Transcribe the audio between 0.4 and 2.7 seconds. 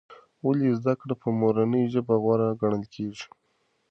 ولې زده کړه په مورنۍ ژبه غوره